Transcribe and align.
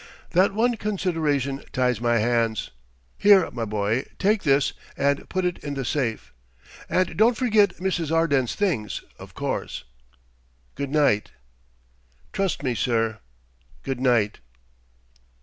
"That 0.31 0.51
one 0.55 0.77
consideration 0.77 1.63
ties 1.73 2.01
my 2.01 2.17
hands.... 2.17 2.71
Here, 3.19 3.51
my 3.51 3.65
boy: 3.65 4.05
take 4.17 4.41
this 4.41 4.73
and 4.97 5.29
put 5.29 5.45
it 5.45 5.59
in 5.59 5.75
the 5.75 5.85
safe 5.85 6.33
and 6.89 7.15
don't 7.15 7.37
forget 7.37 7.75
Mrs. 7.77 8.11
Arden's 8.11 8.55
things, 8.55 9.03
of 9.19 9.35
course. 9.35 9.83
Good 10.73 10.89
night." 10.89 11.29
"Trust 12.33 12.63
me, 12.63 12.73
sir. 12.73 13.19
Good 13.83 13.99
night." 13.99 14.39